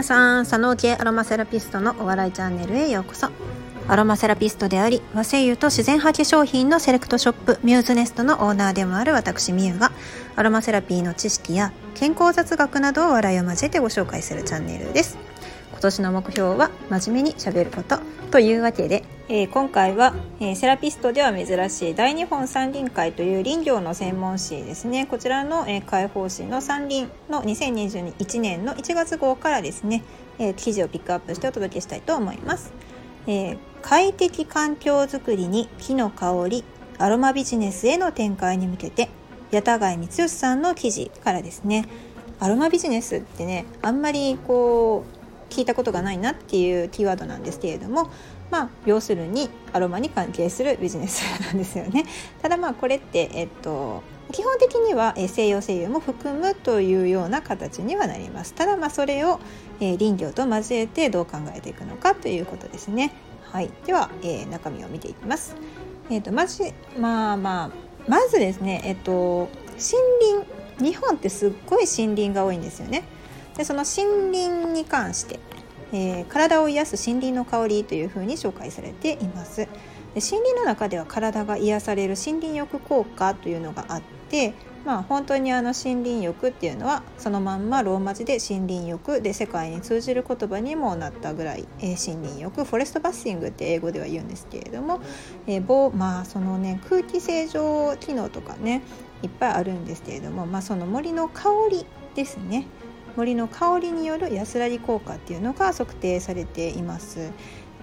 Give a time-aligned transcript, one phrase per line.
[0.00, 3.28] 皆さん佐野系アロマセラピストのお笑いチャンネルへようこそ。
[3.86, 9.92] アロマセラピストであり和製油と自然派化粧品のセレクトショップミューズネストのオーナーでもある私みゆが
[10.36, 15.29] アロマセラピーの知識や健康雑学などを笑いを交えてご紹介するチャンネルです。
[15.70, 17.98] 今年の目標は真面目にしゃべること
[18.30, 25.06] というわけで、えー、今回は、えー、セラピストでは珍しい大日本山林会という林業の専門誌ですね。
[25.06, 30.02] こちらの、えー、解放誌の山林の2021年の1月号からですね、
[30.38, 32.72] え記事をピックアップしてお届けしたいと思います、
[33.26, 36.64] え快適環境づくりに木の香り
[36.98, 39.08] アロマビジネスへの展開に向けて
[39.52, 41.86] 八田貝光義さんの記事からですね。
[42.38, 45.19] アロマビジネスってねあんまりこう
[45.50, 48.10] 聞いたことがないなっていうキーワードなんですけれども
[48.50, 52.04] まあ要するにアロマに関係するビジネスなんですよね。
[52.42, 58.54] ただまあこれってえっと基本的には西洋精油も含むというような形にはなります。
[58.54, 59.40] ただまあそれを、
[59.80, 63.12] え林業と交えてどう考えていくのかということですね。
[63.42, 65.56] はい、では、えー、中身を見ていきます。
[66.10, 67.70] えーと、まじまあまあ
[68.06, 69.48] まずですね、えっ、と森
[70.78, 73.02] 林日本ってすっごい森林が多いんですよね。
[73.60, 75.38] でその森林に関して、
[75.92, 79.56] えー、体を癒す森林の香りというふうに紹介されています。
[79.58, 79.68] で
[80.14, 84.54] 森林の中では体が癒される森林浴効果というのがあって
[84.86, 92.64] まあ本当にあの森林浴っていうのはそのまんまローマ字で森林浴で世界に通じる言葉にもなったぐらい、えー、森林浴。
[92.64, 95.02] フォレストバッシングって英語では言うんですけれども、
[95.46, 98.80] えー、まあそのね空気清浄機能とかね
[99.22, 102.66] いっぱいあるんですけれども、まあ、その森の香りですね。
[103.20, 107.30] 森の香りによる安らぎ効果っていうのが測定されています。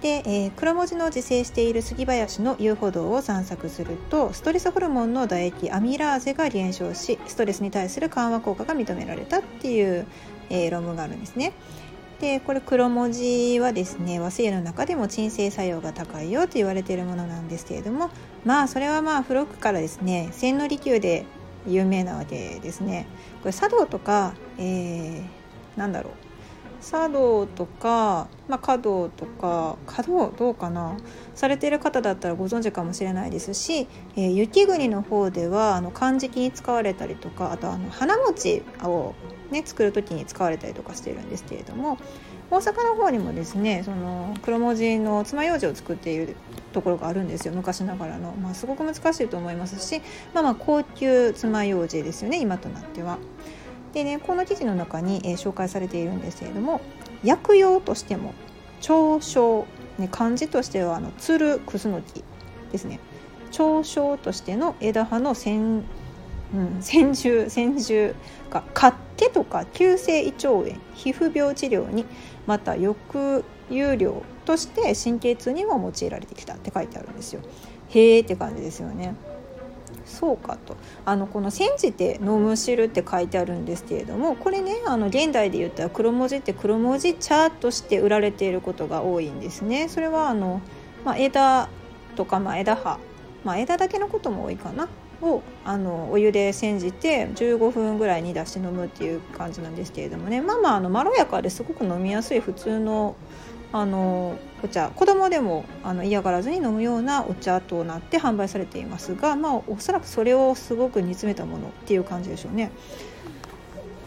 [0.00, 10.06] で、えー、黒文字の自生している杉林の遊歩道を散策するとストレスホルモンの唾液アミラーゼが減少しストレスに対する緩和効果が認められたっていう、
[10.50, 11.52] えー、論文があるんですね。
[12.20, 18.10] でこれ黒文字はですね和製の中でも鎮静作用が高いよと言われているものなんですけれども
[18.44, 21.26] まあそれはまあ古くからですね千利休で
[21.68, 23.06] 有名なわけですね。
[23.42, 26.28] これ茶道とか、えー、なんだろう
[26.80, 30.96] 茶道とか、まあ、華道とか華道どうかな
[31.34, 39.14] されてる方だったらご存知かもしれないですし、えー、雪国の方ではあの漢字に使われたりとかあとあの花餅を、
[39.50, 41.98] ね、作る時に使われたりとかしてるんですけれども
[42.50, 46.36] 大阪の方にもですねその黒文字の爪楊枝を作っている
[46.72, 50.02] ところがあるんですよ昔ながらの、まあ、すごく難しいと思いますし、
[50.34, 53.18] まあ、まあ高級爪楊枝ですよね今となっては。
[53.92, 56.80] でねこの記事の中に、えー、紹介されているんですけれども
[57.24, 58.34] 薬用としても
[58.80, 59.64] 長生、
[59.98, 62.22] ね、漢字としてはあのつるくすのき
[62.70, 63.00] ですね
[63.50, 65.84] 長生としての枝葉の線
[66.54, 68.14] うん、先住先住
[68.50, 70.64] が活気とか急性胃腸炎
[70.94, 72.06] 皮膚病治療に
[72.46, 72.96] また抑
[73.70, 77.42] 有量として神経痛にも用いられてきたって書いてあるんですよ。
[77.90, 79.14] へえって感じですよね。
[80.04, 89.88] そうかとあのこの「煎じて飲む汁」って書いてあるんですけれどもこれねあの現代で言ったら黒文字って黒文字茶として売られていることが多いんですね。
[89.88, 90.62] それはあの、
[91.04, 91.68] まあ、枝
[92.16, 92.98] とか、まあ、枝葉、
[93.44, 94.88] まあ、枝だけのことも多いかな
[95.22, 103.16] をあのお湯で煎じて15分ぐらい煮出して飲むっていう感じなんですけれどもねまあまああのまろやかですごく飲みやすい普通の
[103.70, 112.70] あのお茶子供でもあの嫌がらずに飲むようなお茶となって販売されていますが、まあ、おそらくそれをすごく煮詰めたものっていう感じでしょうね。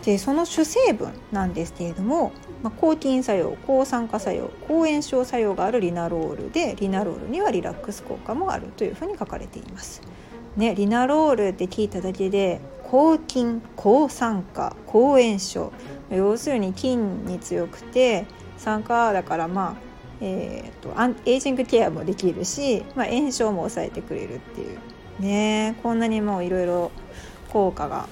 [0.04, 2.32] でその主成分なんですけれども、
[2.64, 10.02] まあ、抗菌作用抗酸化作用抗炎症作用があるリナロールでリナロールにはリラックス効果もあるというふうに書かれています。
[10.58, 15.72] ね、リナロールって聞いただけで抗菌抗酸化抗炎症
[16.10, 18.26] 要するに菌に強くて
[18.58, 19.92] 酸化だからまあ
[20.24, 20.94] えーと、
[21.26, 24.78] エイジングケアもできるし、まあ、炎症も抑えてくれるっていう
[25.20, 26.92] ねこんなにもういろいろ
[27.50, 28.08] 効果が、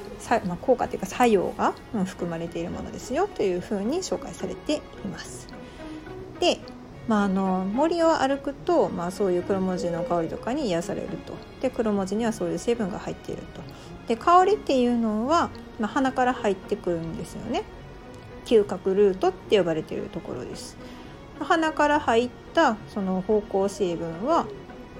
[0.46, 4.81] まあ、効果っていうか作用が、うん、含まれているものですよというふうに紹介されてい
[5.12, 5.48] ます。
[6.40, 6.60] で
[7.10, 11.34] まあ、あの森を歩くと、まあ、そういう黒文字の香りとかに癒されると。
[11.60, 13.62] で黒文字にはそういう成分が入っていると。
[14.08, 17.64] で香りっていうのは、まあ、鼻から入ってくるんですよね。
[18.46, 20.78] 嗅覚ルートって呼ばれているところです。
[21.40, 24.46] 鼻から入ったその芳香成分は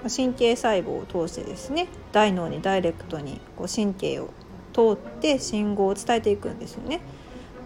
[0.02, 4.30] 神経細胞を通してですね大脳にダイレクトにこう神経を
[4.72, 7.02] 通って信号を伝えていくんですよね。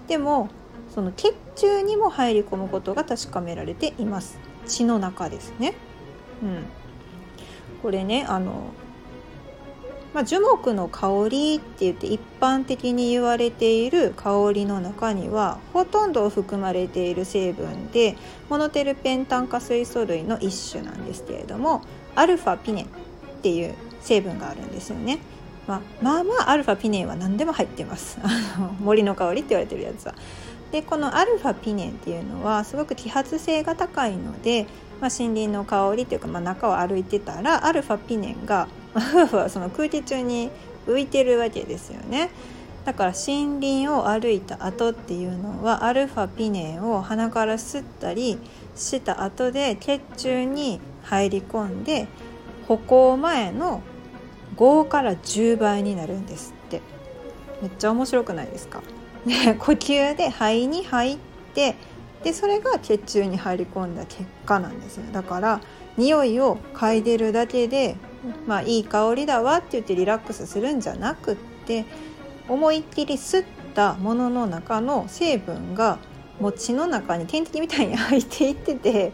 [0.07, 0.51] でも
[0.95, 5.75] その血中にも入り込むことが確かめられています血の中ですね
[6.43, 6.65] うん
[7.83, 8.73] これねあの
[10.15, 18.17] まあ、樹木の香りって言って一般的に言われている香りの中にはほとんど含まれている成分で
[18.49, 21.83] モノテルペン炭化水素類の一種なんですけれども
[22.15, 22.87] アルファピネっ
[23.43, 25.19] ていう成分があるんですよね。
[25.67, 28.19] まあ、まあまあアルファピネンは何でも入ってます
[28.81, 30.15] 森の香りって言われてるやつは。
[30.75, 34.67] でこのアルファピネンっていうのはすごく揮発性が高いので、
[35.01, 40.51] まあ、森林の香りっていうか、まあ、中を歩いてたらアルファピネンが ふわふわその空気中に
[40.89, 42.31] 浮いてるわけですよね。
[42.85, 48.37] だから森林を歩いた後っていうのはアルファピネンを鼻から吸ったり
[48.75, 52.09] した後で血中に入り込んで
[52.67, 53.81] 歩行前の
[54.57, 56.83] 5から10倍になるんですって
[57.63, 58.83] めっちゃ面白くないですか？
[59.27, 61.19] で呼吸で肺に入っ
[61.55, 61.77] て
[62.23, 65.05] でそれが血中に入り込んだ結果なんですよ。
[65.13, 65.61] だから
[65.97, 67.97] 匂いを嗅いでるだけで
[68.47, 71.37] まあいい香りだわって言ってリラックスするんじゃなくっ
[71.67, 71.85] て
[72.49, 73.45] 思いっきり吸っ
[73.75, 75.99] たものの中の成分が
[76.41, 79.13] もう血の中に点滴みたいに入っていってて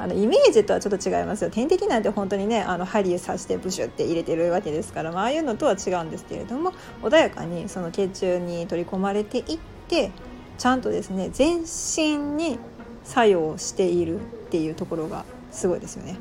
[0.00, 6.72] あのイメージとはちょっと違いますよ点滴なんて本当にねあの針刺してブシュって入れてるわけですから、まあ、ああいうのとは違うんですけれども
[7.02, 9.58] 穏やかにその血中に取り込まれていっ
[9.88, 10.12] て
[10.56, 12.58] ちゃんとですね全身に
[13.04, 16.18] 作用しているっていうところがすごいですよね。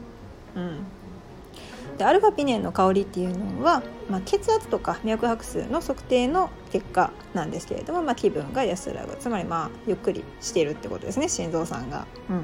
[0.56, 0.78] うん
[1.98, 12.06] でアルファピネンの香りっていうのは、まあ、血圧とか脈拍数の測定の結果なんですけれども、まあ、気分が安らぐつまりまあゆっくりしているってことですね心臓さんが。
[12.30, 12.44] うん、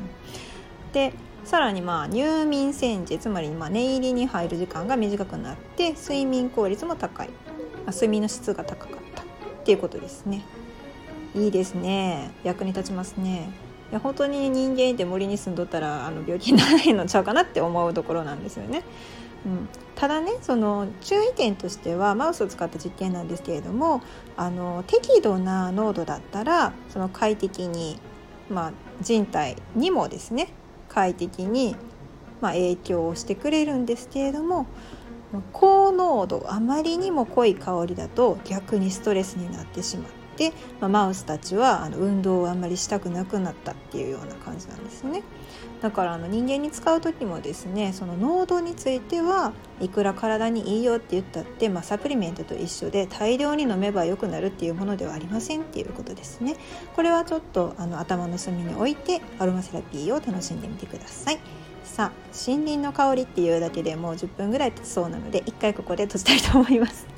[0.94, 1.14] で
[1.44, 7.34] さらにまあ入眠戦時つまりまあ寝入りに入る時間が短くなって睡眠効率も高い、ま
[7.88, 9.26] あ、睡眠の質が高かったっ
[9.66, 10.46] ていうことですね。
[11.36, 13.50] いいですね役に立ちますね。
[13.92, 18.84] いや本当に人間って森に住んどったらあの病気にならないのちゃうかなって思うところなんですよね。
[19.46, 24.02] うん、ただねその注意点としてはマウスを使った実験なんですけれども
[24.38, 28.00] あの適度な濃度だったらその快適に、
[28.50, 30.48] まあ、人体にもですね
[30.94, 31.76] 快適に、
[32.42, 34.68] まあ、影響をしてくれるんですけれども
[35.52, 40.23] 高濃度あまりにも濃い香りだと逆にストレスになってしまって、
[40.80, 45.24] まあ、マウスたちはあの運動をあんまりしたくなくなったっていうような感じなんですね。
[45.82, 49.52] だからあの人間に使う時もですねその濃度については
[49.82, 56.56] いくら体にいいよって言ったって、まあ、サプリメントと一緒で大量に飲めば良くなるっていうものではありませんっていうことですね。
[56.96, 61.40] これはちょっとあの頭の隅に置いてアロマセラピーを楽しんでみてください。
[61.84, 67.13] さあ森林の香りっていうだけでもう10分ぐらい経つそうなので一回ここで閉じたいと思います。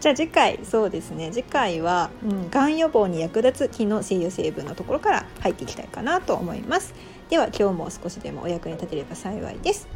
[0.00, 6.94] じゃあ次回そうですね次回は、うん、がん予防に役立つ木の精油成分のところから入っていきたいかなと思います
[7.30, 9.88] では今日も少しでもお役に立てれば幸いです。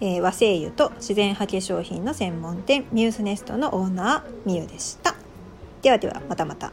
[0.00, 5.14] えー、和精油と自然派化粧品の専門店ミューズネストのオーナーみゆでした。
[5.82, 6.72] ではではまたまた。